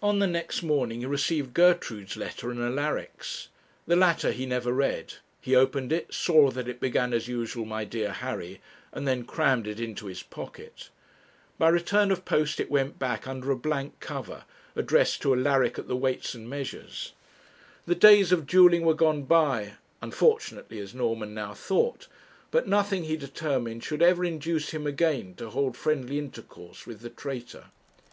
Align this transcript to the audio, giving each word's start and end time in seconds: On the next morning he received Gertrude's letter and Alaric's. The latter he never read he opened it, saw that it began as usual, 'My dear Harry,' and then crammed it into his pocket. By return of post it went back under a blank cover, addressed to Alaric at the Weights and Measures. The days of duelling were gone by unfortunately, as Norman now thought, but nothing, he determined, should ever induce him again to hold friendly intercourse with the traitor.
On 0.00 0.20
the 0.20 0.28
next 0.28 0.62
morning 0.62 1.00
he 1.00 1.06
received 1.06 1.52
Gertrude's 1.52 2.16
letter 2.16 2.52
and 2.52 2.60
Alaric's. 2.60 3.48
The 3.88 3.96
latter 3.96 4.30
he 4.30 4.46
never 4.46 4.70
read 4.72 5.14
he 5.40 5.56
opened 5.56 5.92
it, 5.92 6.14
saw 6.14 6.52
that 6.52 6.68
it 6.68 6.78
began 6.78 7.12
as 7.12 7.26
usual, 7.26 7.64
'My 7.64 7.84
dear 7.84 8.12
Harry,' 8.12 8.60
and 8.92 9.04
then 9.04 9.24
crammed 9.24 9.66
it 9.66 9.80
into 9.80 10.06
his 10.06 10.22
pocket. 10.22 10.90
By 11.58 11.70
return 11.70 12.12
of 12.12 12.24
post 12.24 12.60
it 12.60 12.70
went 12.70 13.00
back 13.00 13.26
under 13.26 13.50
a 13.50 13.56
blank 13.56 13.98
cover, 13.98 14.44
addressed 14.76 15.20
to 15.22 15.34
Alaric 15.34 15.76
at 15.76 15.88
the 15.88 15.96
Weights 15.96 16.34
and 16.34 16.48
Measures. 16.48 17.12
The 17.84 17.96
days 17.96 18.30
of 18.30 18.46
duelling 18.46 18.82
were 18.82 18.94
gone 18.94 19.24
by 19.24 19.72
unfortunately, 20.00 20.78
as 20.78 20.94
Norman 20.94 21.34
now 21.34 21.52
thought, 21.52 22.06
but 22.52 22.68
nothing, 22.68 23.02
he 23.02 23.16
determined, 23.16 23.82
should 23.82 24.02
ever 24.02 24.24
induce 24.24 24.70
him 24.70 24.86
again 24.86 25.34
to 25.34 25.50
hold 25.50 25.76
friendly 25.76 26.16
intercourse 26.16 26.86
with 26.86 27.00
the 27.00 27.10
traitor. 27.10 27.72